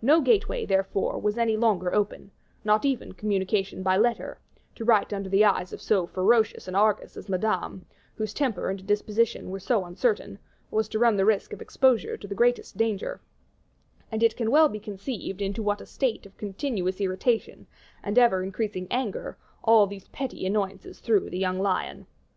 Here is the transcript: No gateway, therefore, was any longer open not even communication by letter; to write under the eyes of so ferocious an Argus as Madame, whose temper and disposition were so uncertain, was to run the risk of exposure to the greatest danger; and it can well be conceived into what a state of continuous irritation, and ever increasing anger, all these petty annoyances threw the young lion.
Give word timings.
No 0.00 0.20
gateway, 0.20 0.64
therefore, 0.64 1.20
was 1.20 1.36
any 1.36 1.56
longer 1.56 1.92
open 1.92 2.30
not 2.62 2.84
even 2.84 3.10
communication 3.10 3.82
by 3.82 3.96
letter; 3.96 4.38
to 4.76 4.84
write 4.84 5.12
under 5.12 5.28
the 5.28 5.44
eyes 5.44 5.72
of 5.72 5.82
so 5.82 6.06
ferocious 6.06 6.68
an 6.68 6.76
Argus 6.76 7.16
as 7.16 7.28
Madame, 7.28 7.84
whose 8.14 8.32
temper 8.32 8.70
and 8.70 8.86
disposition 8.86 9.50
were 9.50 9.58
so 9.58 9.84
uncertain, 9.84 10.38
was 10.70 10.88
to 10.90 11.00
run 11.00 11.16
the 11.16 11.24
risk 11.24 11.52
of 11.52 11.60
exposure 11.60 12.16
to 12.16 12.28
the 12.28 12.36
greatest 12.36 12.76
danger; 12.76 13.20
and 14.12 14.22
it 14.22 14.36
can 14.36 14.52
well 14.52 14.68
be 14.68 14.78
conceived 14.78 15.42
into 15.42 15.60
what 15.60 15.80
a 15.80 15.86
state 15.86 16.24
of 16.24 16.36
continuous 16.36 17.00
irritation, 17.00 17.66
and 18.00 18.16
ever 18.16 18.44
increasing 18.44 18.86
anger, 18.92 19.36
all 19.64 19.88
these 19.88 20.06
petty 20.06 20.46
annoyances 20.46 21.00
threw 21.00 21.28
the 21.28 21.36
young 21.38 21.58
lion. 21.58 22.06